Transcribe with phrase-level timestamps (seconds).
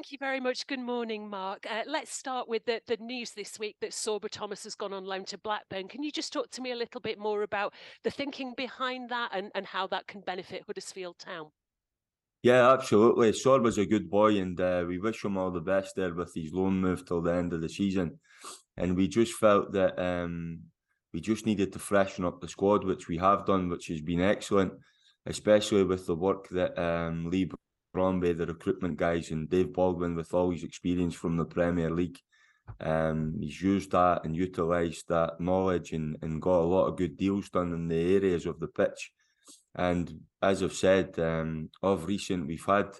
[0.00, 0.66] Thank you very much.
[0.66, 1.66] Good morning, Mark.
[1.68, 5.04] Uh, let's start with the, the news this week that Sorba Thomas has gone on
[5.04, 5.88] loan to Blackburn.
[5.88, 9.28] Can you just talk to me a little bit more about the thinking behind that
[9.34, 11.48] and, and how that can benefit Huddersfield Town?
[12.42, 13.32] Yeah, absolutely.
[13.32, 16.50] Sorba's a good boy, and uh, we wish him all the best there with his
[16.50, 18.18] loan move till the end of the season.
[18.78, 20.60] And we just felt that um,
[21.12, 24.22] we just needed to freshen up the squad, which we have done, which has been
[24.22, 24.72] excellent,
[25.26, 27.50] especially with the work that um, Leigh
[27.94, 32.18] Bromby, the recruitment guys, and Dave Baldwin with all his experience from the Premier League.
[32.80, 37.16] Um, he's used that and utilised that knowledge and, and got a lot of good
[37.16, 39.10] deals done in the areas of the pitch.
[39.74, 42.90] And as I've said, um, of recent, we've had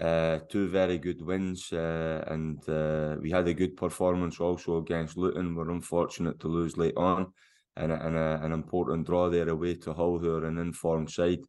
[0.00, 5.16] uh, two very good wins, uh, and uh, we had a good performance also against
[5.16, 5.54] Luton.
[5.54, 7.32] We're unfortunate to lose late on,
[7.76, 11.40] and, and a, an important draw there away to Hull, who are an informed side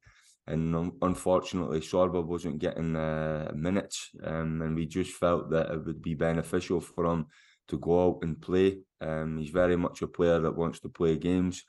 [0.48, 6.02] and unfortunately Sorba wasn't getting uh, minutes, um, and we just felt that it would
[6.02, 7.26] be beneficial for him
[7.68, 8.80] to go out and play.
[9.02, 11.64] Um, he's very much a player that wants to play games,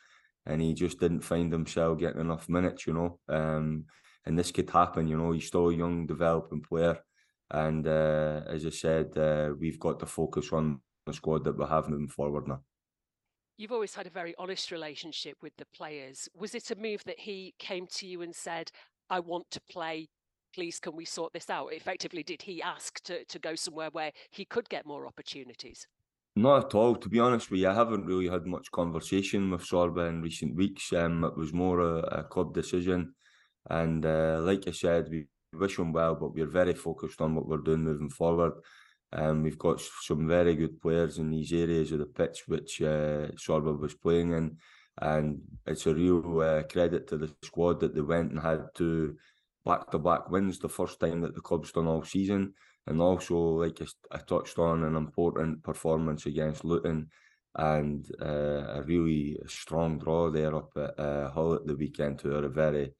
[0.46, 3.18] and he just didn't find himself getting enough minutes, you know.
[3.28, 3.86] Um,
[4.24, 5.32] and this could happen, you know.
[5.32, 6.98] He's still a young, developing player,
[7.50, 11.64] and uh, as I said, uh, we've got to focus on the squad that we
[11.64, 12.62] have moving forward now
[13.58, 16.28] you've always had a very honest relationship with the players.
[16.34, 18.70] Was it a move that he came to you and said,
[19.10, 20.08] I want to play,
[20.54, 21.72] please can we sort this out?
[21.72, 25.86] Effectively, did he ask to, to go somewhere where he could get more opportunities?
[26.36, 26.94] Not at all.
[26.94, 30.54] To be honest with you, I haven't really had much conversation with Sorba in recent
[30.54, 30.92] weeks.
[30.92, 33.14] Um, it was more a, a club decision.
[33.68, 37.48] And uh, like I said, we wish him well, but we're very focused on what
[37.48, 38.52] we're doing moving forward.
[39.12, 43.28] Um, we've got some very good players in these areas of the pitch which uh,
[43.36, 44.56] Sorba was playing in,
[45.00, 49.16] and it's a real uh, credit to the squad that they went and had two
[49.64, 52.54] back-to-back wins, the first time that the club's done all season,
[52.86, 57.08] and also, like I, touched on, an important performance against Luton,
[57.54, 62.36] and uh, a really strong draw there up at uh, Hull at the weekend to
[62.36, 62.92] a very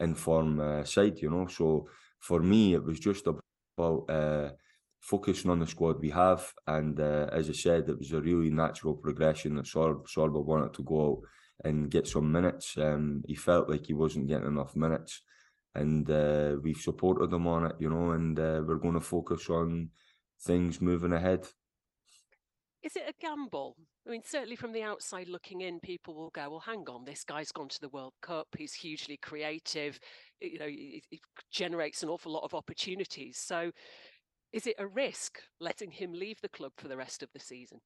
[0.00, 1.46] informed uh, side, you know.
[1.46, 1.88] So
[2.20, 4.50] for me, it was just about uh,
[5.02, 6.54] focusing on the squad we have.
[6.66, 10.72] And uh, as I said, it was a really natural progression that Sor- Sorba wanted
[10.74, 11.18] to go out
[11.64, 12.76] and get some minutes.
[12.78, 15.22] Um, he felt like he wasn't getting enough minutes.
[15.74, 19.50] And uh, we've supported him on it, you know, and uh, we're going to focus
[19.50, 19.90] on
[20.40, 21.46] things moving ahead.
[22.82, 23.76] Is it a gamble?
[24.06, 27.22] I mean, certainly from the outside looking in, people will go, well, hang on, this
[27.22, 28.48] guy's gone to the World Cup.
[28.58, 29.98] He's hugely creative.
[30.40, 31.20] You know, he, he
[31.52, 33.38] generates an awful lot of opportunities.
[33.38, 33.70] So
[34.52, 37.80] is it a risk letting him leave the club for the rest of the season?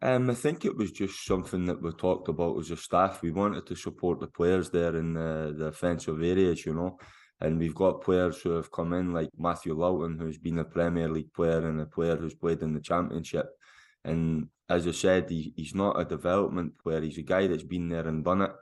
[0.00, 3.22] Um, I think it was just something that we talked about as a staff.
[3.22, 6.98] We wanted to support the players there in the, the offensive areas, you know.
[7.40, 11.08] And we've got players who have come in, like Matthew Lowton, who's been a Premier
[11.08, 13.46] League player and a player who's played in the Championship.
[14.04, 17.00] And as I said, he, he's not a development player.
[17.00, 18.52] He's a guy that's been there and done it.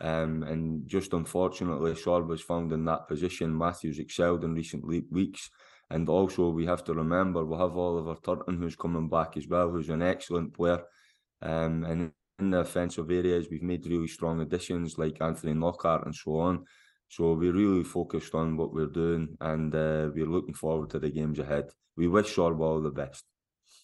[0.00, 3.56] Um, and just unfortunately, Sorba was found in that position.
[3.56, 5.50] Matthew's excelled in recent weeks
[5.94, 9.70] and also, we have to remember we'll have Oliver Turton who's coming back as well,
[9.70, 10.82] who's an excellent player.
[11.40, 12.10] Um, and
[12.40, 16.64] in the offensive areas, we've made really strong additions like Anthony Knockaert and so on.
[17.08, 21.10] So we're really focused on what we're doing, and uh, we're looking forward to the
[21.10, 21.66] games ahead.
[21.96, 23.22] We wish Sorba all the best.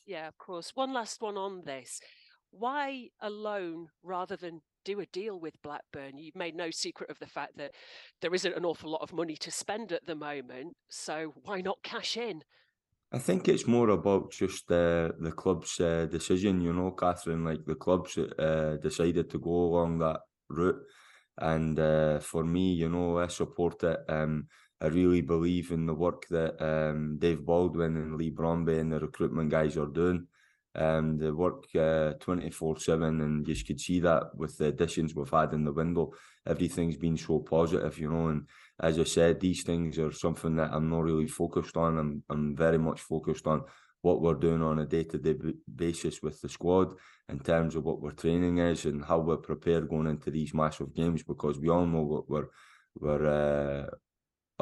[0.04, 0.72] Yeah, of course.
[0.74, 2.00] One last one on this.
[2.50, 6.18] Why alone rather than do a deal with Blackburn.
[6.18, 7.72] You've made no secret of the fact that
[8.20, 10.76] there isn't an awful lot of money to spend at the moment.
[10.88, 12.42] So why not cash in?
[13.12, 17.44] I think it's more about just uh, the club's uh, decision, you know, Catherine.
[17.44, 20.80] Like the clubs uh, decided to go along that route,
[21.38, 23.98] and uh, for me, you know, I support it.
[24.08, 24.46] Um,
[24.80, 29.00] I really believe in the work that um, Dave Baldwin and Leigh Bromby and the
[29.00, 30.28] recruitment guys are doing.
[30.74, 35.28] Um, they work uh, 24 7, and you could see that with the additions we've
[35.28, 36.12] had in the window.
[36.46, 38.28] Everything's been so positive, you know.
[38.28, 38.46] And
[38.80, 41.98] as I said, these things are something that I'm not really focused on.
[41.98, 43.64] I'm, I'm very much focused on
[44.02, 45.34] what we're doing on a day to day
[45.74, 46.94] basis with the squad
[47.28, 50.94] in terms of what we're training is and how we're prepared going into these massive
[50.94, 52.46] games because we all know what we're,
[52.94, 53.86] we're uh,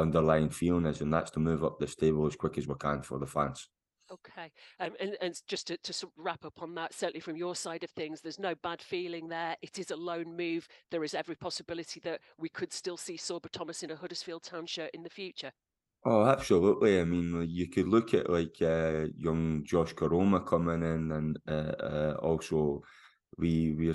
[0.01, 3.03] underlying feeling is, and that's to move up this table as quick as we can
[3.03, 3.69] for the fans.
[4.11, 4.51] Okay.
[4.81, 7.91] Um, and, and just to, to wrap up on that, certainly from your side of
[7.91, 9.57] things, there's no bad feeling there.
[9.61, 10.67] It is a loan move.
[10.91, 14.67] There is every possibility that we could still see Sorba Thomas in a Huddersfield Town
[14.67, 15.53] shirt in the future.
[16.05, 17.01] Oh, absolutely.
[17.01, 21.73] I mean, you could look at like uh, young Josh Koroma coming in, and uh,
[21.83, 22.83] uh, also
[23.37, 23.95] we we are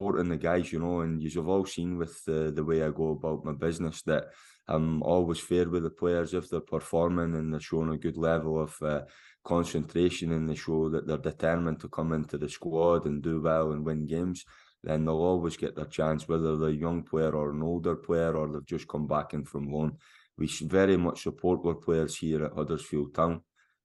[0.00, 3.10] supporting the guys, you know, and you've all seen with the, the way I go
[3.10, 4.28] about my business that
[4.66, 8.62] I'm always fair with the players if they're performing and they're showing a good level
[8.62, 9.02] of uh,
[9.44, 13.72] concentration and they show that they're determined to come into the squad and do well
[13.72, 14.46] and win games,
[14.82, 18.34] then they'll always get their chance, whether they're a young player or an older player
[18.34, 19.98] or they've just come back in from loan.
[20.38, 23.42] We very much support our players here at Huddersfield Town.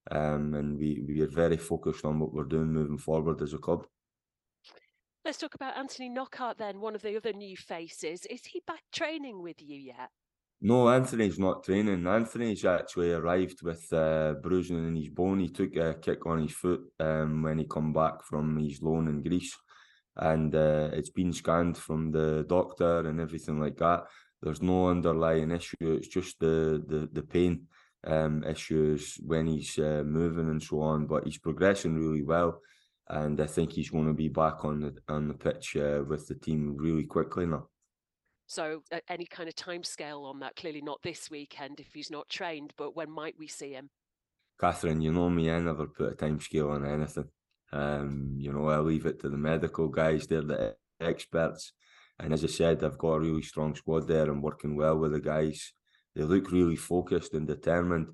[0.09, 3.57] Um, and we, we are very focused on what we're doing moving forward as a
[3.57, 3.85] club.
[5.25, 8.27] Let's talk about Anthony Knockaert then, one of the other new faces.
[8.29, 10.11] Is he back training with you yet?
[10.61, 12.05] No, Anthony's not training.
[12.05, 15.39] Anthony's actually arrived with uh, bruising in his bone.
[15.39, 19.07] He took a kick on his foot um, when he come back from his loan
[19.07, 19.57] in Greece,
[20.15, 24.03] and uh, it's been scanned from the doctor and everything like that.
[24.43, 25.75] There's no underlying issue.
[25.81, 27.65] It's just the the, the pain
[28.05, 31.07] um, issues when he's uh, moving and so on.
[31.07, 32.61] But he's progressing really well
[33.09, 36.27] and I think he's going to be back on the on the pitch uh, with
[36.27, 37.67] the team really quickly now.
[38.47, 40.55] So, uh, any kind of time scale on that?
[40.55, 43.89] Clearly, not this weekend if he's not trained, but when might we see him?
[44.59, 47.27] Catherine, you know me, I never put a time scale on anything.
[47.73, 51.73] Um, you know, I leave it to the medical guys; they're the experts.
[52.19, 54.29] And as I said, I've got a really strong squad there.
[54.29, 55.73] I'm working well with the guys.
[56.15, 58.07] They look really focused and determined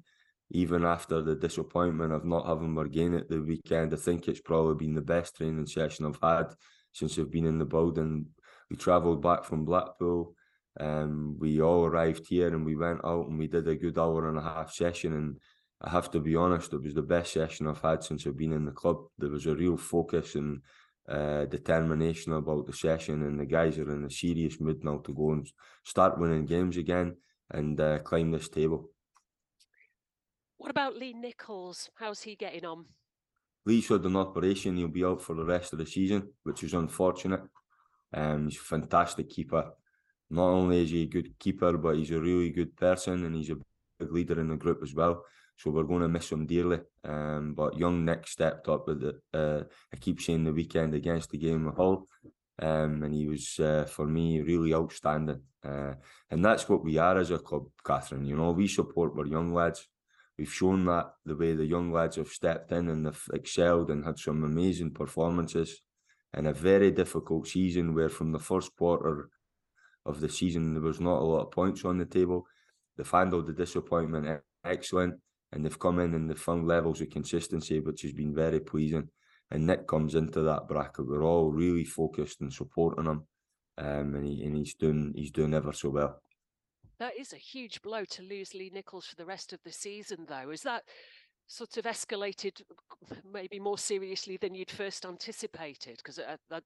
[0.54, 4.86] even after the disappointment of not having Morgaine at the weekend, I think it's probably
[4.86, 6.54] been the best training session I've had
[6.92, 8.28] since I've been in the building.
[8.70, 10.36] We travelled back from Blackpool.
[10.80, 14.30] Um, we all arrived here and we went out and we did a good hour
[14.30, 15.14] and a half session.
[15.14, 15.38] And
[15.82, 18.54] I have to be honest, it was the best session I've had since I've been
[18.54, 18.98] in the club.
[19.18, 20.62] There was a real focus and
[21.10, 25.14] uh, determination about the session, and the guys are in a serious mood now to
[25.14, 25.50] go and
[25.84, 27.18] start winning games again
[27.50, 28.91] and uh, climb this table.
[30.62, 31.90] What about Lee Nicholls?
[31.96, 32.86] How's he getting on?
[33.66, 34.78] Lee's had an operation.
[34.78, 37.42] He'll be out for the rest of the season, which is unfortunate.
[38.14, 39.72] Um, he's a fantastic keeper.
[40.30, 43.50] Not only is he a good keeper, but he's a really good person and he's
[43.50, 43.58] a
[43.98, 45.26] big leader in the group as well.
[45.58, 46.82] So we're going to miss him dearly.
[47.04, 49.16] Um, but young Nick stepped up with it.
[49.34, 52.06] Uh, I keep saying the weekend against the game of Hull.
[52.62, 55.42] Um, and he was, uh, for me, really outstanding.
[55.66, 55.96] Uh,
[56.30, 58.26] and that's what we are as a club, Catherine.
[58.26, 59.88] You know, we support our young lads
[60.38, 64.06] we've shown that the way the young lads have stepped in and they've excelled and
[64.06, 65.82] had some amazing performances
[66.38, 69.30] in a very difficult season where from the first quarter
[70.06, 72.46] of the season there was not a lot of points on the table.
[72.98, 75.16] They've handled the disappointment excellent
[75.52, 79.10] and they've come in and they've found levels of consistency which has been very pleasing.
[79.52, 81.08] And Nick comes into that bracket.
[81.08, 83.28] We're all really focused and supporting him.
[83.78, 86.22] Um, and, he, and he's doing he's doing ever so well.
[87.02, 90.28] That is a huge blow to lose Lee Nicholls for the rest of the season,
[90.30, 90.52] though.
[90.52, 90.84] Is that
[91.48, 92.62] sort of escalated
[93.34, 95.98] maybe more seriously than you'd first anticipated?
[95.98, 96.60] Because uh,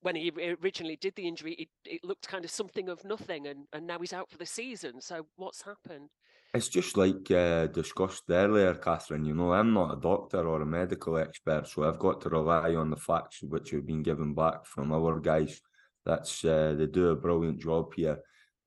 [0.00, 0.32] when he
[0.62, 3.98] originally did the injury, it, it, looked kind of something of nothing, and, and now
[3.98, 5.02] he's out for the season.
[5.02, 6.08] So what's happened?
[6.54, 9.26] It's just like uh, discussed earlier, Catherine.
[9.26, 12.74] You know, I'm not a doctor or a medical expert, so I've got to rely
[12.74, 15.60] on the facts which have been given back from our guys.
[16.06, 18.16] That's uh, they do a brilliant job here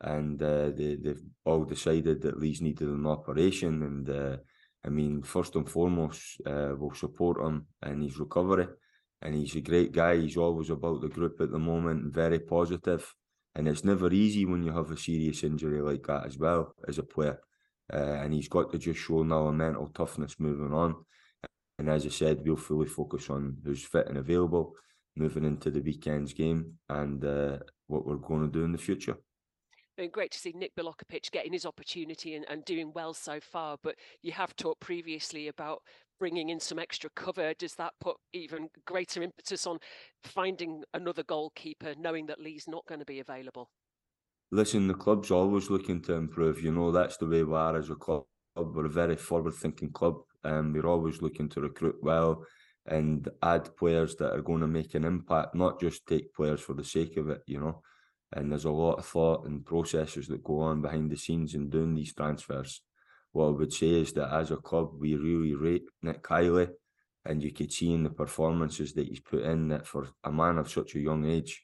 [0.01, 3.81] and uh, they, they've all decided that Lee's needed an operation.
[3.81, 4.37] And uh,
[4.85, 8.67] I mean, first and foremost, uh, we'll support him in his recovery.
[9.21, 10.17] And he's a great guy.
[10.17, 13.13] He's always about the group at the moment, very positive.
[13.55, 16.99] And it's never easy when you have a serious injury like that as well as
[16.99, 17.39] a player.
[17.91, 20.95] Uh, and he's got to just show now a mental toughness moving on.
[21.79, 24.73] And as I said, we'll fully focus on who's fit and available
[25.15, 27.57] moving into the weekend's game and uh,
[27.87, 29.17] what we're going to do in the future
[29.97, 33.77] been great to see Nick Bilokapic getting his opportunity and, and doing well so far.
[33.83, 35.81] But you have talked previously about
[36.19, 37.53] bringing in some extra cover.
[37.55, 39.79] Does that put even greater impetus on
[40.23, 43.69] finding another goalkeeper, knowing that Lee's not going to be available?
[44.51, 46.61] Listen, the club's always looking to improve.
[46.61, 48.23] You know, that's the way we are as a club.
[48.55, 50.21] We're a very forward thinking club.
[50.43, 52.45] and we're always looking to recruit well
[52.85, 56.73] and add players that are going to make an impact, not just take players for
[56.73, 57.81] the sake of it, you know
[58.33, 61.69] and there's a lot of thought and processes that go on behind the scenes in
[61.69, 62.81] doing these transfers.
[63.31, 66.69] What I would say is that as a club, we really rate Nick Kiley,
[67.25, 70.57] and you could see in the performances that he's put in that for a man
[70.57, 71.63] of such a young age,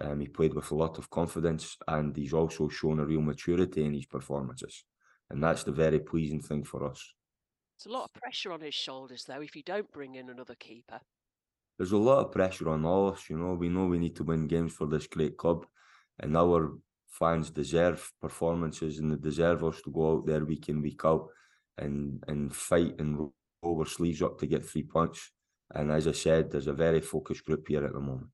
[0.00, 3.84] um, he played with a lot of confidence, and he's also shown a real maturity
[3.84, 4.84] in his performances,
[5.30, 7.14] and that's the very pleasing thing for us.
[7.76, 10.54] It's a lot of pressure on his shoulders, though, if you don't bring in another
[10.54, 11.00] keeper
[11.82, 13.28] there's a lot of pressure on all us.
[13.28, 15.66] You know, we know we need to win games for this great club,
[16.20, 20.80] and our fans deserve performances, and they deserve us to go out there week in
[20.80, 21.26] week out
[21.78, 25.32] and and fight and roll our sleeves up to get three points.
[25.74, 28.28] And as I said, there's a very focused group here at the moment.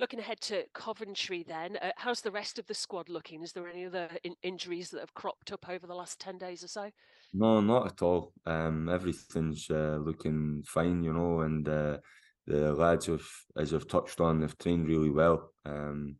[0.00, 3.42] Looking ahead to Coventry, then, uh, how's the rest of the squad looking?
[3.42, 6.64] Is there any other in- injuries that have cropped up over the last 10 days
[6.64, 6.90] or so?
[7.34, 8.32] No, not at all.
[8.46, 11.98] Um, everything's uh, looking fine, you know, and uh,
[12.46, 13.26] the lads have,
[13.58, 15.52] as I've touched on, they've trained really well.
[15.66, 16.16] Um,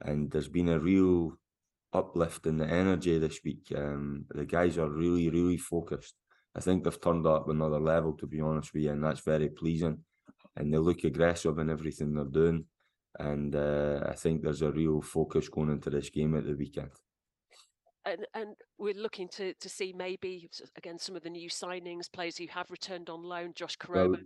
[0.00, 1.38] and there's been a real
[1.92, 3.72] uplift in the energy this week.
[3.72, 6.16] Um, the guys are really, really focused.
[6.56, 9.48] I think they've turned up another level, to be honest with you, and that's very
[9.48, 9.98] pleasing.
[10.56, 12.64] And they look aggressive in everything they're doing
[13.18, 16.90] and uh, I think there's a real focus going into this game at the weekend.
[18.04, 22.36] And and we're looking to to see maybe again some of the new signings, players
[22.36, 23.52] who have returned on loan.
[23.54, 24.10] Josh Koroma.
[24.10, 24.20] Well,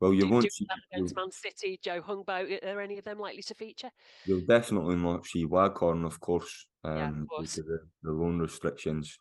[0.00, 1.78] well you do, won't do see against Man City.
[1.82, 2.64] Joe Hungbo.
[2.64, 3.90] Are any of them likely to feature?
[4.24, 7.54] You'll definitely not see Waghorn, of course, um, yeah, of course.
[7.56, 9.18] due to the, the loan restrictions,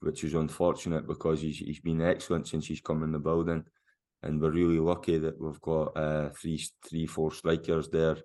[0.00, 3.64] which is unfortunate because he's he's been excellent since he's come in the building,
[4.22, 8.18] and we're really lucky that we've got uh, three three four strikers there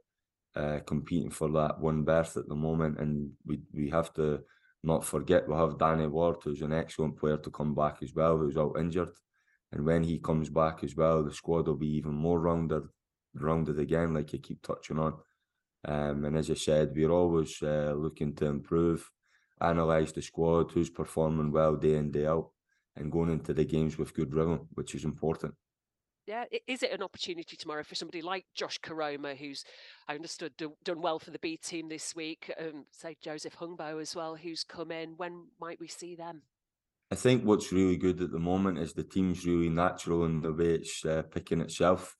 [0.55, 4.41] uh, competing for that one berth at the moment, and we we have to
[4.83, 8.38] not forget we have Danny Ward, who's an excellent player to come back as well,
[8.38, 9.12] who's out injured,
[9.72, 12.83] and when he comes back as well, the squad will be even more rounded,
[13.33, 15.13] rounded again, like you keep touching on.
[15.86, 19.10] Um, and as I said, we're always uh, looking to improve,
[19.60, 22.51] analyse the squad, who's performing well day in day out,
[22.95, 25.55] and going into the games with good rhythm, which is important
[26.25, 29.63] yeah, is it an opportunity tomorrow for somebody like Josh Koroma, who's
[30.07, 34.01] I understood do, done well for the B team this week, um, say Joseph Hungbo
[34.01, 35.15] as well, who's come in?
[35.17, 36.43] When might we see them?
[37.11, 40.53] I think what's really good at the moment is the team's really natural in the
[40.53, 42.15] way it's uh, picking itself.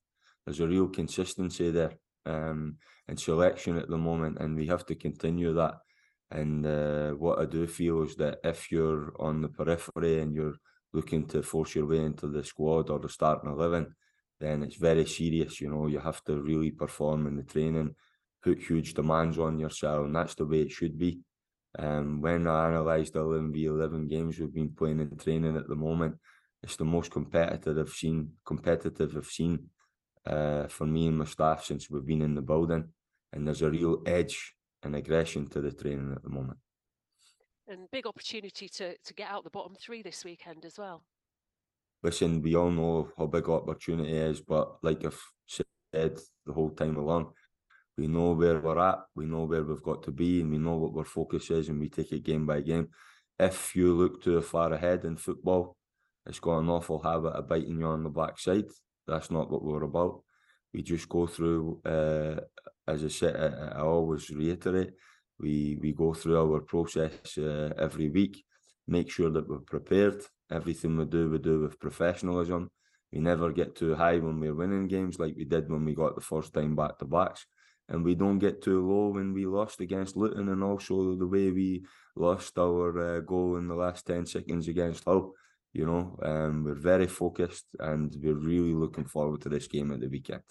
[0.46, 1.94] There's a real consistency there
[2.26, 5.76] um, and selection at the moment, and we have to continue that.
[6.30, 10.56] And uh, what I do feel is that if you're on the periphery and you're
[10.94, 13.96] looking to force your way into the squad or the starting 11,
[14.40, 15.60] then it's very serious.
[15.60, 17.96] You know, you have to really perform in the training,
[18.42, 21.20] put huge demands on yourself, and that's the way it should be.
[21.78, 25.68] Um, when I analysed the 11 v 11 games we've been playing in training at
[25.68, 26.16] the moment,
[26.62, 29.70] it's the most competitive I've seen, competitive I've seen
[30.26, 32.90] uh, for me and my staff since we've been in the building.
[33.34, 36.60] And there's a real edge and aggression to the training at the moment
[37.68, 41.04] and big opportunity to to get out the bottom three this weekend as well.
[42.02, 46.98] Listen, we all know how big opportunity is, but like I've said the whole time
[46.98, 47.32] along,
[47.98, 50.76] we know where we're at, we know where we've got to be, and we know
[50.76, 52.90] what our focus is, and we take it game by game.
[53.40, 55.78] If you look too far ahead in football,
[56.26, 58.66] it's got an awful habit of biting you on the backside.
[59.08, 60.24] That's not what we're about.
[60.74, 62.42] We just go through, uh,
[62.88, 64.92] as I said, I, I always reiterate,
[65.40, 68.44] we we go through our process uh, every week,
[68.88, 70.24] make sure that we're prepared.
[70.52, 72.70] Everything we do, we do with professionalism.
[73.12, 76.16] We never get too high when we're winning games like we did when we got
[76.16, 77.46] the first time back to backs.
[77.90, 81.52] And we don't get too low when we lost against Luton and also the way
[81.52, 81.86] we
[82.16, 85.34] lost our uh, goal in the last 10 seconds against Hull.
[85.74, 90.00] You know, um, we're very focused and we're really looking forward to this game at
[90.00, 90.44] the weekend.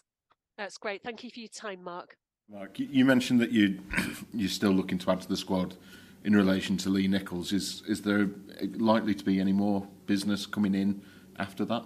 [0.58, 1.02] That's great.
[1.02, 2.16] Thank you for your time, Mark.
[2.52, 3.80] Mark, you mentioned that you
[4.34, 5.74] you're still looking to add to the squad
[6.22, 7.50] in relation to Lee Nicholls.
[7.50, 8.28] Is is there
[8.76, 11.02] likely to be any more business coming in
[11.38, 11.84] after that?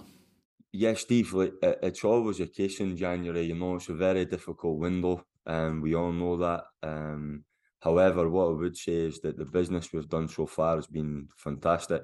[0.72, 1.32] Yeah, Steve.
[1.62, 3.42] It's always a case in January.
[3.42, 6.64] You know, it's a very difficult window, and we all know that.
[6.82, 7.44] Um,
[7.80, 11.28] however, what I would say is that the business we've done so far has been
[11.36, 12.02] fantastic,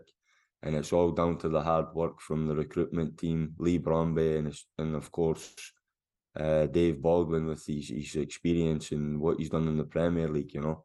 [0.62, 4.54] and it's all down to the hard work from the recruitment team, Leigh Bromby, and,
[4.78, 5.52] and of course
[6.38, 10.54] uh, Dave Baldwin with his, his experience and what he's done in the Premier League,
[10.54, 10.84] you know.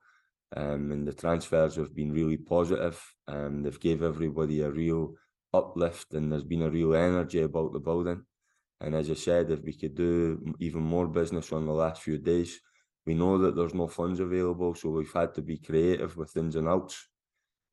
[0.55, 3.01] Um, and the transfers have been really positive.
[3.27, 5.15] Um, they've gave everybody a real
[5.53, 8.23] uplift, and there's been a real energy about the building.
[8.79, 12.17] And as I said, if we could do even more business on the last few
[12.17, 12.59] days,
[13.05, 16.55] we know that there's no funds available, so we've had to be creative with ins
[16.55, 17.07] and outs.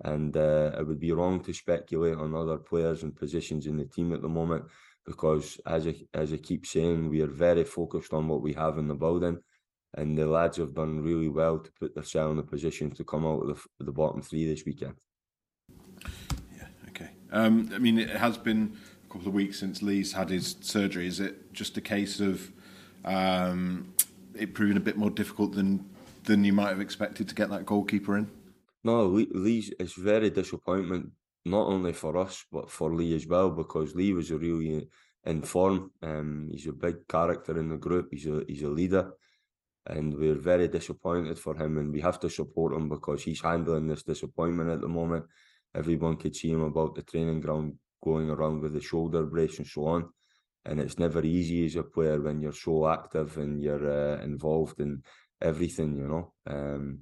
[0.03, 3.85] And uh, it would be wrong to speculate on other players and positions in the
[3.85, 4.65] team at the moment
[5.05, 8.79] because as I, as I keep saying, we are very focused on what we have
[8.79, 9.39] in the building,
[9.95, 13.27] and the lads have done really well to put themselves in a position to come
[13.27, 14.95] out of the, the bottom three this weekend.
[16.57, 17.11] Yeah, okay.
[17.33, 21.07] Um, I mean, it has been a couple of weeks since Lee's had his surgery.
[21.07, 22.51] Is it just a case of
[23.05, 23.95] um,
[24.35, 25.89] it proving a bit more difficult than
[26.25, 28.31] than you might have expected to get that goalkeeper in?
[28.83, 31.11] No, Lee, Lee's it's very disappointment
[31.45, 34.89] not only for us but for Lee as well because Lee was a really
[35.25, 35.91] in form.
[36.03, 38.09] Um, he's a big character in the group.
[38.11, 39.13] He's a he's a leader,
[39.87, 41.79] and we're very disappointed for him.
[41.79, 45.25] And we have to support him because he's handling this disappointment at the moment.
[45.75, 49.67] Everyone could see him about the training ground going around with the shoulder brace and
[49.67, 50.11] so on.
[50.67, 54.81] and it's never easy as a player when you're so active and you're uh, involved
[54.81, 55.03] in
[55.41, 56.33] everything, you know.
[56.47, 57.01] Um,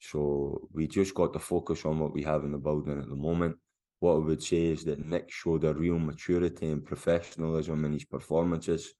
[0.00, 3.14] so we just got to focus on what we have in the building at the
[3.14, 3.56] moment.
[4.00, 8.04] What I would say is that Nick showed a real maturity and professionalism in his
[8.04, 8.94] performances,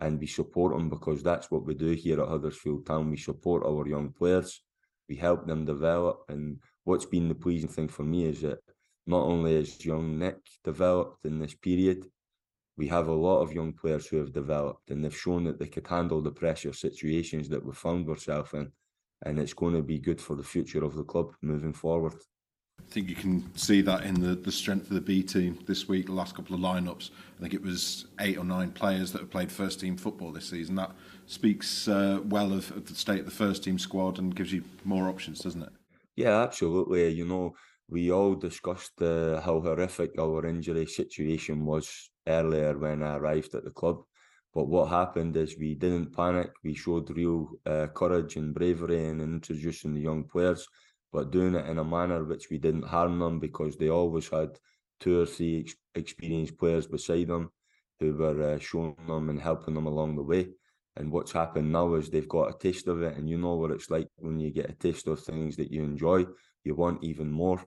[0.00, 3.10] and we support him because that's what we do here at Huddersfield Town.
[3.10, 4.62] We support our young players,
[5.08, 8.58] we help them develop, and what's been the pleasing thing for me is that
[9.06, 12.06] not only has young Nick developed in this period,
[12.76, 15.66] we have a lot of young players who have developed and they've shown that they
[15.66, 18.70] could handle the pressure situations that we found ourselves in.
[19.24, 22.14] And it's going to be good for the future of the club moving forward.
[22.80, 25.86] I think you can see that in the, the strength of the B team this
[25.86, 27.10] week, the last couple of lineups.
[27.36, 30.48] I think it was eight or nine players that have played first team football this
[30.48, 30.76] season.
[30.76, 30.92] That
[31.26, 34.62] speaks uh, well of, of the state of the first team squad and gives you
[34.84, 35.72] more options, doesn't it?
[36.14, 37.08] Yeah, absolutely.
[37.10, 37.54] You know,
[37.88, 43.64] we all discussed uh, how horrific our injury situation was earlier when I arrived at
[43.64, 44.02] the club.
[44.54, 46.50] But what happened is we didn't panic.
[46.64, 50.66] We showed real uh, courage and bravery in introducing the young players,
[51.16, 54.50] but doing it in a manner which we didn't harm them because they always had
[55.00, 57.50] two or three ex- experienced players beside them
[57.98, 60.46] who were uh, showing them and helping them along the way.
[60.96, 63.70] And what's happened now is they've got a taste of it, and you know what
[63.70, 66.26] it's like when you get a taste of things that you enjoy.
[66.64, 67.64] You want even more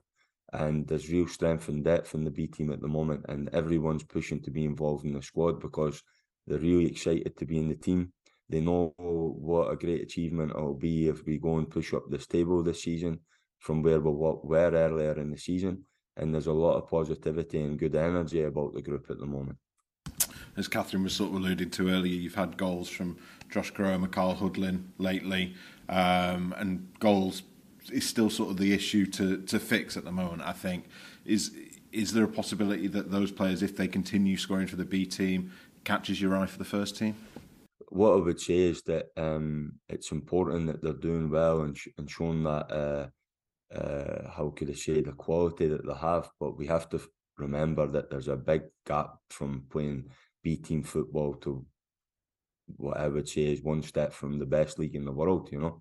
[0.52, 4.04] and there's real strength and depth in the B team at the moment, and everyone's
[4.04, 6.02] pushing to be involved in the squad because
[6.46, 8.12] they're really excited to be in the team.
[8.48, 12.28] They know what a great achievement it'll be if we go and push up this
[12.28, 13.20] table this season
[13.60, 15.84] from where we were earlier in the season,
[16.16, 19.56] and there's a lot of positivity and good energy about the group at the moment.
[20.56, 23.16] As Catherine was sort of alluding to earlier, you've had goals from
[23.50, 25.54] Josh Graham and Kyle Hudlin lately,
[25.88, 27.42] um, and goals
[27.92, 30.42] is still sort of the issue to to fix at the moment.
[30.42, 30.86] I think
[31.24, 31.52] is
[31.92, 35.52] is there a possibility that those players, if they continue scoring for the B team,
[35.84, 37.16] catches your eye for the first team?
[37.88, 41.88] What I would say is that um, it's important that they're doing well and, sh-
[41.98, 43.08] and showing that uh,
[43.74, 47.00] uh, how could I say the quality that they have, but we have to
[47.38, 50.10] remember that there's a big gap from playing
[50.42, 51.64] B team football to
[52.76, 55.50] what I would say is one step from the best league in the world.
[55.52, 55.80] You know,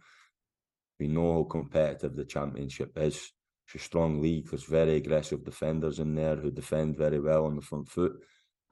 [0.99, 3.31] we know how competitive the championship is.
[3.65, 4.49] It's a strong league.
[4.49, 8.13] There's very aggressive defenders in there who defend very well on the front foot,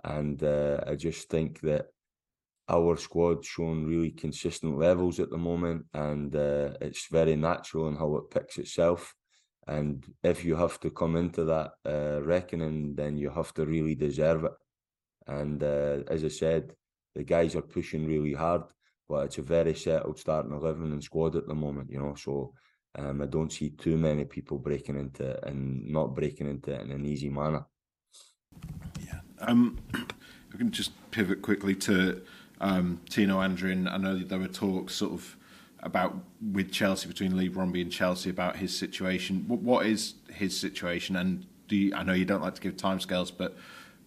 [0.04, 1.88] and uh, I just think that
[2.70, 7.96] our squad's showing really consistent levels at the moment, and uh, it's very natural in
[7.96, 9.14] how it picks itself.
[9.68, 13.96] And if you have to come into that uh, reckoning, then you have to really
[13.96, 14.54] deserve it.
[15.28, 16.74] And uh, as I said,
[17.16, 18.64] the guys are pushing really hard
[19.10, 22.16] but it's a very settled starting eleven and squad at the moment, you know.
[22.16, 22.54] So
[22.98, 26.82] um, I don't see too many people breaking into it and not breaking into it
[26.82, 27.66] in an easy manner.
[29.06, 29.20] Yeah.
[29.40, 29.78] Um,
[30.52, 32.22] we can just pivot quickly to
[32.62, 33.92] um, Tino Anjorin.
[33.92, 35.38] I know there were talks sort of
[35.84, 36.16] about
[36.54, 39.46] with Chelsea between Leigh Bromby and Chelsea about his situation.
[39.48, 41.16] What, what is his situation?
[41.16, 43.56] And do you, I know you don't like to give timescales, but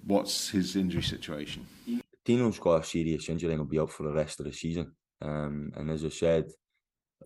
[0.04, 1.66] what's his injury situation?
[2.24, 4.92] Tino's got a serious injury and will be out for the rest of the season.
[5.22, 6.50] Um, and as I said,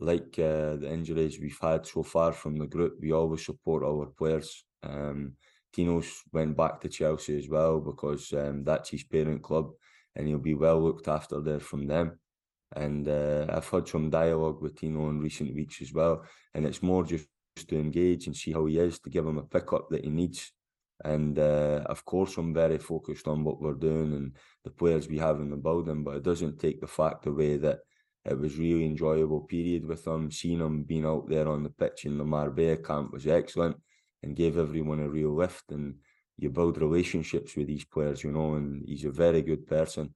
[0.01, 4.07] like uh, the injuries we've had so far from the group, we always support our
[4.07, 4.65] players.
[4.83, 5.35] Um,
[5.73, 9.73] Tino's went back to Chelsea as well because um, that's his parent club,
[10.17, 12.19] and he'll be well looked after there from them.
[12.77, 16.25] And uh, I've had some dialogue with Tino in recent weeks as well,
[16.55, 17.27] and it's more just
[17.69, 20.53] to engage and see how he is to give him a pickup that he needs
[21.03, 25.19] and uh, of course, I'm very focused on what we're doing and the players we
[25.19, 27.81] have in the building, but it doesn't take the fact away that
[28.25, 30.31] it was really enjoyable period with them.
[30.31, 33.77] Seeing him being out there on the pitch in the Marbella camp was excellent
[34.23, 35.65] and gave everyone a real lift.
[35.71, 35.97] And
[36.37, 40.15] you build relationships with these players, you know, and he's a very good person.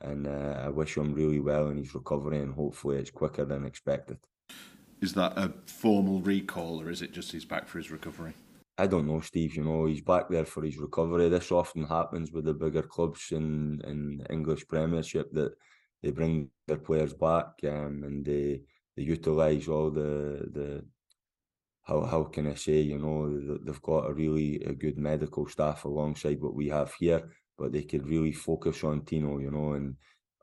[0.00, 3.66] And uh, I wish him really well in his recovery, and hopefully it's quicker than
[3.66, 4.18] expected.
[5.00, 8.34] Is that a formal recall, or is it just he's back for his recovery?
[8.78, 9.56] I don't know, Steve.
[9.56, 11.28] You know, he's back there for his recovery.
[11.28, 15.52] This often happens with the bigger clubs in in English Premiership that
[16.02, 18.62] they bring their players back um, and they
[18.96, 20.84] they utilise all the the
[21.90, 25.84] how how can I say you know they've got a really a good medical staff
[25.84, 27.22] alongside what we have here,
[27.58, 29.96] but they could really focus on Tino, you know, and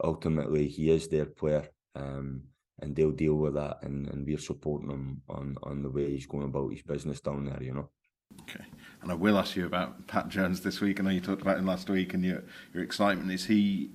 [0.04, 1.68] ultimately he is their player.
[1.96, 2.44] Um,
[2.80, 6.28] and they'll deal with that, and, and we're supporting him on, on the way he's
[6.28, 7.90] going about his business down there, you know.
[8.44, 8.64] Okay,
[9.02, 11.00] and I will ask you about Pat Jones this week.
[11.00, 12.44] I know you talked about him last week, and your
[12.76, 13.32] your excitement.
[13.32, 13.94] Is he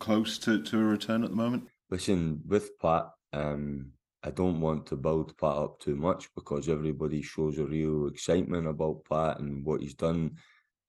[0.00, 1.66] close to, to a return at the moment?
[1.90, 3.92] Listen, with Pat, um,
[4.28, 8.66] I don't want to build Pat up too much because everybody shows a real excitement
[8.66, 10.36] about Pat and what he's done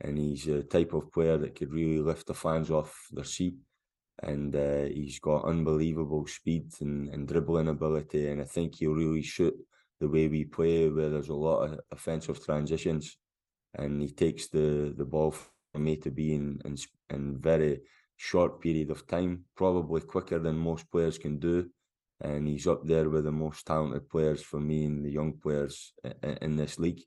[0.02, 3.56] and he's a type of player that could really lift the fans off their seat.
[4.22, 9.24] And uh, he's got unbelievable speed and, and dribbling ability, and I think he'll really
[9.24, 9.56] suit
[10.02, 13.16] the way we play, where there's a lot of offensive transitions,
[13.76, 15.32] and he takes the the ball
[15.72, 16.76] from A to B in in,
[17.10, 17.80] in very
[18.18, 21.70] short period of time, probably quicker than most players can do.
[22.22, 25.94] And he's up there with the most talented players for me and the young players
[26.42, 27.02] in, this league.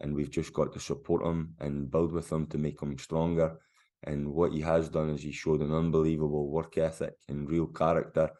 [0.00, 3.58] And we've just got to support him and build with him to make him stronger.
[4.02, 8.30] And what he has done is he showed an unbelievable work ethic and real character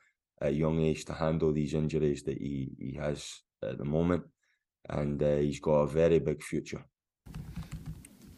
[0.40, 4.25] at a young age to handle these injuries that he, he has at the moment.
[4.88, 6.85] And uh, he's got a very big future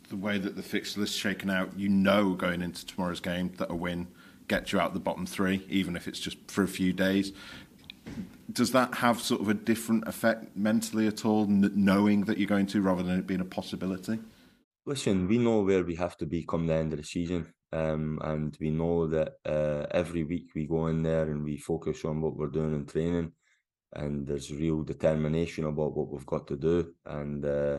[0.08, 3.70] the way that the fixture list shaken out, you know going into tomorrow's game that
[3.70, 4.08] a win
[4.48, 7.32] gets you out the bottom three, even if it's just for a few days.
[8.50, 12.66] Does that have sort of a different effect mentally at all, knowing that you're going
[12.68, 14.18] to, rather than it being a possibility?
[14.87, 17.52] Listen, we know where we have to be come the end of the season.
[17.70, 22.04] Um, and we know that uh, every week we go in there and we focus
[22.04, 23.32] on what we're doing in training,
[23.92, 26.94] and there's real determination about what we've got to do.
[27.04, 27.78] And uh,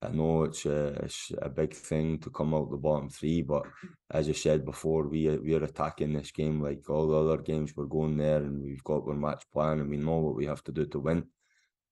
[0.00, 3.66] I know it's a, it's a big thing to come out the bottom three, but
[4.12, 7.42] as I said before, we are, we are attacking this game like all the other
[7.42, 7.72] games.
[7.74, 10.62] We're going there and we've got our match plan and we know what we have
[10.64, 11.24] to do to win.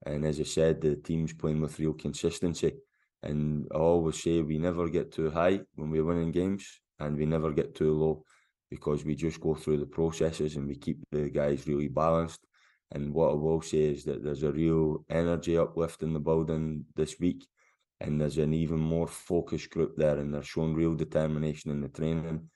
[0.05, 2.75] And as I said, the team's playing with real consistency.
[3.25, 7.27] And I always say we never get too high when we're winning games and we
[7.27, 8.25] never get too low
[8.71, 12.41] because we just go through the processes and we keep the guys really balanced.
[12.93, 16.85] And what I will say is that there's a real energy uplift in the building
[16.95, 17.45] this week
[18.01, 21.89] and there's an even more focused group there, and they're showing real determination in the
[21.89, 22.49] training.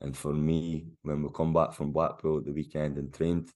[0.00, 3.50] And for me, when we come back from Blackpool at the weekend and trained,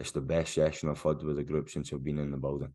[0.00, 2.72] it's the best session I've had with the group since I've been in the building.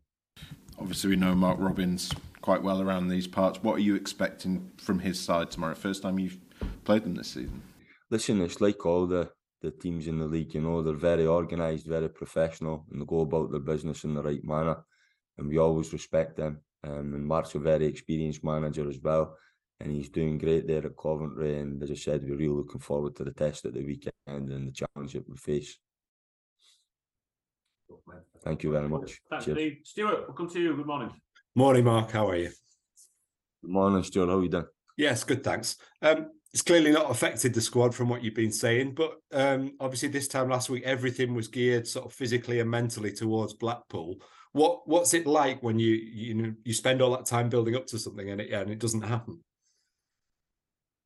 [0.78, 3.62] Obviously, we know Mark Robins quite well around these parts.
[3.62, 5.74] What are you expecting from his side tomorrow?
[5.74, 6.38] First time you've
[6.84, 7.62] played them this season.
[8.10, 10.54] Listen, it's like all the the teams in the league.
[10.54, 14.22] You know, they're very organised, very professional, and they go about their business in the
[14.22, 14.84] right manner.
[15.36, 16.60] And we always respect them.
[16.84, 19.36] Um, and Mark's a very experienced manager as well,
[19.80, 21.58] and he's doing great there at Coventry.
[21.58, 24.68] And as I said, we're really looking forward to the test at the weekend and
[24.68, 25.78] the challenge that we face.
[28.44, 29.20] Thank you very much.
[29.30, 29.78] Thanks, Steve.
[29.84, 30.76] Stuart, we'll come to you.
[30.76, 31.10] Good morning.
[31.54, 32.10] Morning, Mark.
[32.12, 32.50] How are you?
[33.62, 34.28] Good morning, Stuart.
[34.28, 34.66] How are you doing?
[34.96, 35.76] Yes, good, thanks.
[36.02, 40.08] Um, it's clearly not affected the squad from what you've been saying, but um, obviously
[40.08, 44.16] this time last week everything was geared sort of physically and mentally towards Blackpool.
[44.52, 47.86] What what's it like when you you know you spend all that time building up
[47.88, 49.40] to something and it and it doesn't happen?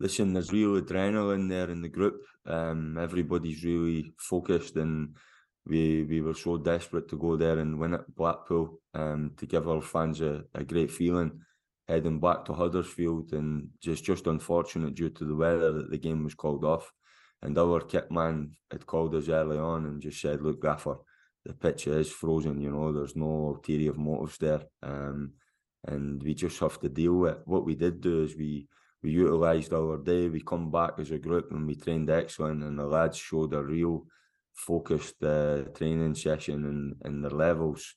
[0.01, 2.23] Listen, there's real adrenaline there in the group.
[2.47, 5.17] Um, everybody's really focused, and
[5.67, 9.69] we we were so desperate to go there and win at Blackpool um, to give
[9.69, 11.41] our fans a, a great feeling
[11.89, 16.25] heading back to Huddersfield, and just just unfortunate due to the weather that the game
[16.25, 16.93] was called off.
[17.43, 20.97] And our kit man had called us early on and just said, "Look, Gaffer,
[21.45, 22.61] the pitch is frozen.
[22.61, 25.33] You know, there's no ulterior motives there, um,
[25.87, 27.39] and we just have to deal with.
[27.45, 28.69] What we did do is we
[29.03, 30.29] we utilised our day.
[30.29, 33.63] We come back as a group and we trained excellent, and the lads showed a
[33.63, 34.07] real
[34.55, 37.97] focused uh, training session, and and the levels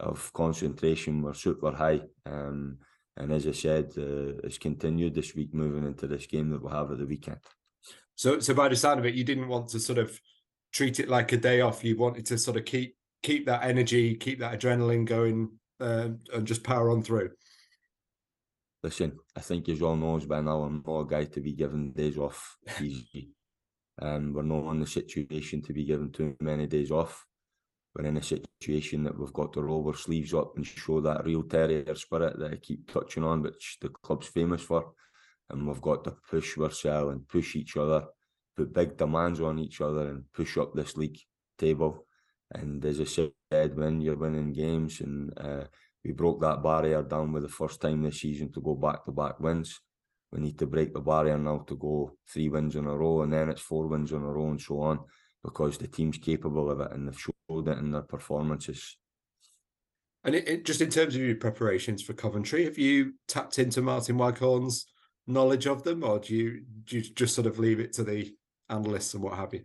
[0.00, 2.02] of concentration were super high.
[2.26, 2.78] Um,
[3.16, 6.72] and as I said, uh, it's continued this week moving into this game that we'll
[6.72, 7.38] have at the weekend.
[8.16, 10.20] So, so by the sound of it, you didn't want to sort of
[10.74, 11.84] treat it like a day off.
[11.84, 16.46] You wanted to sort of keep keep that energy, keep that adrenaline going, uh, and
[16.46, 17.30] just power on through.
[18.82, 21.92] Listen, I think as all knows by now, I'm not a guy to be given
[21.92, 23.30] days off easy.
[24.02, 27.24] Um, we're not in the situation to be given too many days off.
[27.94, 31.24] We're in a situation that we've got to roll our sleeves up and show that
[31.24, 34.92] real terrier spirit that I keep touching on, which the club's famous for.
[35.48, 38.06] And we've got to push ourselves and push each other
[38.56, 41.18] put big demands on each other and push up this league
[41.58, 42.06] table.
[42.52, 43.32] And as I said,
[43.76, 45.64] when you're winning games, and uh,
[46.04, 49.12] we broke that barrier down with the first time this season to go back to
[49.12, 49.80] back wins.
[50.30, 53.32] We need to break the barrier now to go three wins in a row, and
[53.32, 55.00] then it's four wins in a row, and so on,
[55.42, 58.96] because the team's capable of it and they've showed it in their performances.
[60.24, 63.82] And it, it, just in terms of your preparations for Coventry, have you tapped into
[63.82, 64.86] Martyn Waghorn's
[65.26, 68.34] knowledge of them, or do you do you just sort of leave it to the
[68.68, 69.64] analysts and what have you.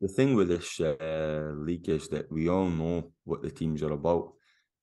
[0.00, 3.92] The thing with this uh, league is that we all know what the teams are
[3.92, 4.32] about,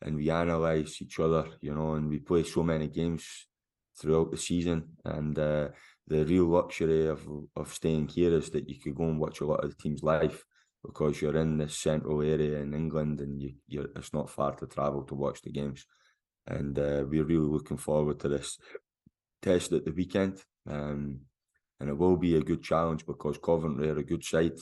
[0.02, 3.48] and we analyse each other, you know, and we play so many games
[4.00, 4.98] throughout the season.
[5.04, 5.70] And uh,
[6.06, 9.46] the real luxury of of staying here is that you could go and watch a
[9.46, 10.44] lot of the teams live
[10.86, 14.68] because you're in this central area in England, and you, you're it's not far to
[14.68, 15.86] travel to watch the games.
[16.46, 18.58] And uh, we're really looking forward to this
[19.42, 20.42] test at the weekend.
[20.70, 21.22] Um,
[21.80, 24.58] and it will be a good challenge because Coventry are a good side,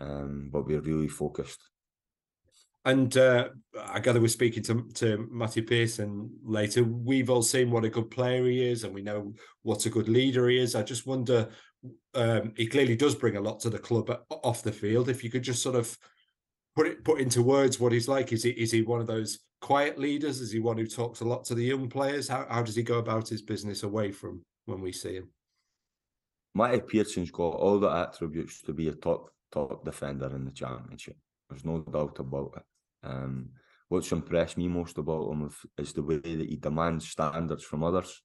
[0.00, 1.60] um, but we're really focused.
[2.84, 3.50] And uh,
[3.80, 6.82] I gather we're speaking to to Matty Pearson later.
[6.82, 10.08] We've all seen what a good player he is, and we know what a good
[10.08, 10.74] leader he is.
[10.74, 11.48] I just wonder,
[12.14, 15.08] um, he clearly does bring a lot to the club off the field.
[15.08, 15.96] If you could just sort of
[16.74, 18.32] put it put into words what he's like.
[18.32, 20.40] Is he is he one of those quiet leaders?
[20.40, 22.28] Is he one who talks a lot to the young players?
[22.28, 25.28] How how does he go about his business away from when we see him?
[26.54, 31.16] Matty Pearson's got all the attributes to be a top top defender in the championship.
[31.48, 33.06] There's no doubt about it.
[33.06, 33.50] Um,
[33.88, 38.22] what's impressed me most about him is the way that he demands standards from others.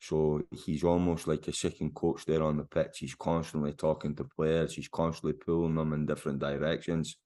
[0.00, 2.98] So he's almost like a second coach there on the pitch.
[2.98, 4.74] He's constantly talking to players.
[4.74, 7.16] He's constantly pulling them in different directions.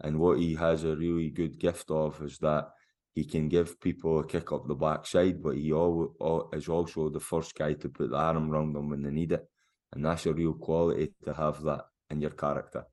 [0.00, 2.70] And what he has a really good gift of is that
[3.14, 7.54] he can give people a kick up the backside, but he is also the first
[7.54, 9.46] guy to put the arm around them when they need it.
[9.92, 12.84] And that's a real quality to have that in your character.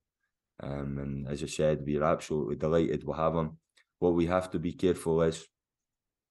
[0.61, 3.57] Um, and as I said, we're absolutely delighted we have him.
[3.99, 5.45] What we have to be careful is,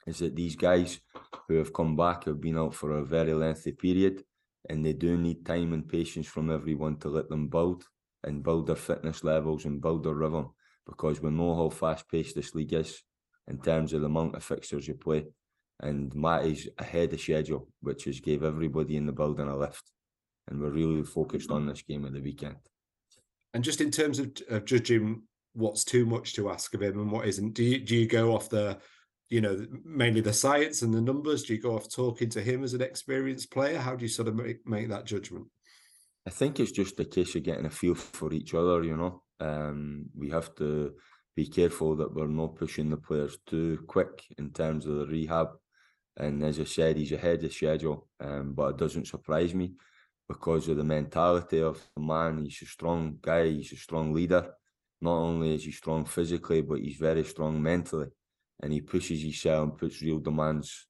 [0.06, 1.00] is that these guys
[1.46, 4.24] who have come back have been out for a very lengthy period,
[4.68, 7.84] and they do need time and patience from everyone to let them build
[8.24, 10.50] and build their fitness levels and build their rhythm,
[10.86, 13.02] because we know how fast paced this league is
[13.46, 15.24] in terms of the amount of fixtures you play.
[15.80, 19.90] And Matty's ahead of schedule, which has gave everybody in the building a lift.
[20.48, 22.56] And we're really focused on this game at the weekend.
[23.54, 25.22] And just in terms of, of judging
[25.54, 28.34] what's too much to ask of him and what isn't, do you do you go
[28.34, 28.78] off the,
[29.28, 31.42] you know, mainly the science and the numbers?
[31.42, 33.78] Do you go off talking to him as an experienced player?
[33.78, 35.46] How do you sort of make, make that judgment?
[36.26, 38.84] I think it's just a case of getting a feel for each other.
[38.84, 40.94] You know, um, we have to
[41.36, 45.48] be careful that we're not pushing the players too quick in terms of the rehab.
[46.16, 49.74] And as I said, he's ahead of schedule, um, but it doesn't surprise me
[50.28, 52.44] because of the mentality of the man.
[52.44, 54.54] He's a strong guy, he's a strong leader.
[55.00, 58.08] Not only is he strong physically, but he's very strong mentally.
[58.60, 60.86] And he pushes himself and puts real demands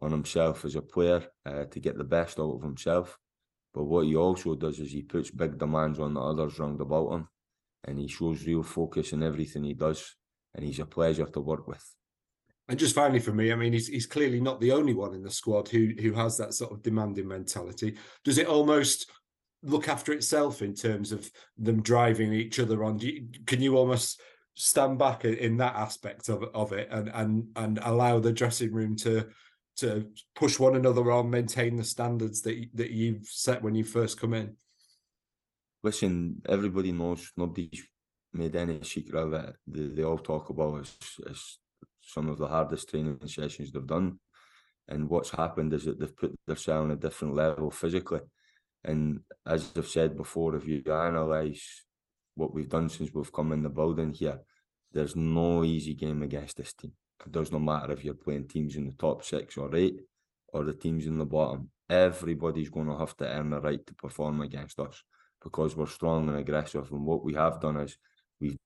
[0.00, 3.18] on himself as a player uh, to get the best out of himself.
[3.74, 7.12] But what he also does is he puts big demands on the others round about
[7.12, 7.28] him.
[7.84, 10.14] And he shows real focus in everything he does.
[10.54, 11.82] And he's a pleasure to work with.
[12.72, 15.22] And just finally for me, I mean, he's he's clearly not the only one in
[15.22, 17.96] the squad who who has that sort of demanding mentality.
[18.24, 19.10] Does it almost
[19.62, 22.98] look after itself in terms of them driving each other on?
[22.98, 24.22] You, can you almost
[24.54, 28.96] stand back in that aspect of of it and and and allow the dressing room
[28.96, 29.26] to
[29.76, 34.18] to push one another on, maintain the standards that that you've set when you first
[34.18, 34.56] come in?
[35.82, 37.86] Listen, everybody knows nobody's
[38.32, 39.56] made any secret of it.
[39.66, 41.58] They, they all talk about is, is
[42.12, 44.18] some of the hardest training sessions they've done.
[44.88, 48.20] And what's happened is that they've put themselves on a different level physically.
[48.84, 51.84] And as I've said before, if you analyse
[52.34, 54.40] what we've done since we've come in the building here,
[54.92, 56.92] there's no easy game against this team.
[57.24, 60.00] It does not matter if you're playing teams in the top six or eight
[60.48, 61.70] or the teams in the bottom.
[61.88, 65.02] Everybody's going to have to earn the right to perform against us
[65.42, 66.90] because we're strong and aggressive.
[66.90, 67.96] And what we have done is
[68.40, 68.58] we've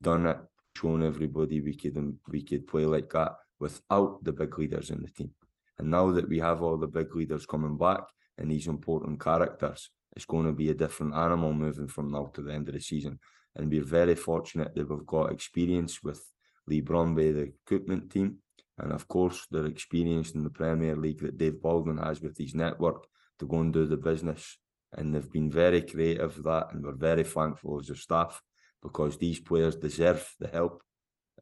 [0.00, 0.38] done it
[0.76, 1.96] shown everybody we could
[2.28, 5.30] we could play like that without the big leaders in the team.
[5.78, 8.02] And now that we have all the big leaders coming back
[8.38, 12.42] and these important characters, it's going to be a different animal moving from now to
[12.42, 13.18] the end of the season.
[13.56, 16.20] And we're very fortunate that we've got experience with
[16.66, 18.38] Leigh Bromby, the equipment team,
[18.78, 23.06] and of course they're in the Premier League that Dave Baldwin has with his network
[23.38, 24.58] to go and do the business.
[24.92, 28.40] And they've been very creative that, and we're very thankful as a staff
[28.84, 30.82] because these players deserve the help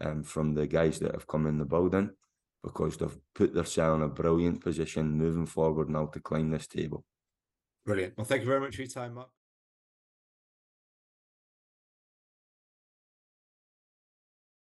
[0.00, 2.10] um, from the guys that have come in the building
[2.62, 7.04] because they've put themselves in a brilliant position moving forward now to climb this table.
[7.84, 8.16] Brilliant.
[8.16, 9.28] Well, thank you very much for your time, Mark.